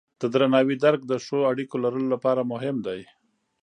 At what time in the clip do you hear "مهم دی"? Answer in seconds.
2.51-3.01